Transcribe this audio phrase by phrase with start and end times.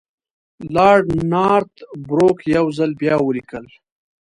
[0.75, 1.73] لارډ نارت
[2.07, 3.65] بروک یو ځل بیا ولیکل.